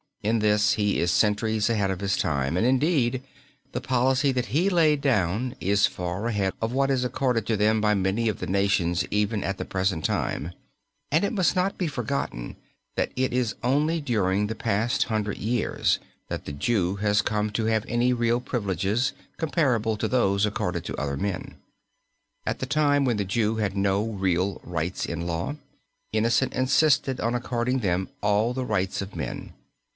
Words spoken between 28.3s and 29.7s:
the rights of men.